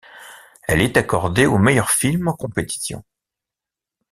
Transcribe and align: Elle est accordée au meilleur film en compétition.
Elle 0.63 0.81
est 0.81 0.97
accordée 0.97 1.45
au 1.45 1.59
meilleur 1.59 1.91
film 1.91 2.27
en 2.27 2.33
compétition. 2.35 3.03